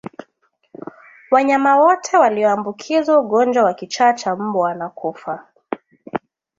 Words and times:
Wanyama 1.31 1.77
wote 1.79 2.17
walioambukizwa 2.17 3.19
ugonjwa 3.19 3.63
wa 3.63 3.73
kichaa 3.73 4.13
cha 4.13 4.35
mbwa 4.35 4.61
wanakufa 4.61 5.45